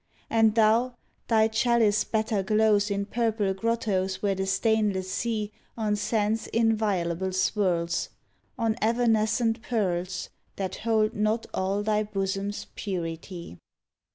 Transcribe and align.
And 0.31 0.55
thou, 0.55 0.95
thy 1.27 1.47
chalice 1.47 2.03
better 2.03 2.41
glows 2.41 2.89
In 2.89 3.05
purple 3.05 3.53
grottos 3.53 4.19
where 4.23 4.33
the 4.33 4.47
stainless 4.47 5.11
sea 5.13 5.51
On 5.77 5.95
sands 5.95 6.47
inviolable 6.47 7.33
swirls— 7.33 8.09
On 8.57 8.75
evanescent 8.81 9.61
pearls, 9.61 10.29
34 10.57 10.57
tHE 10.57 10.63
HOUSE 10.63 10.63
OF 10.63 10.63
ORCHIDS 10.63 10.81
That 10.81 10.89
hold 10.89 11.13
not 11.13 11.45
all 11.53 11.83
thy 11.83 12.01
bosom's 12.01 12.65
purity. 12.73 13.59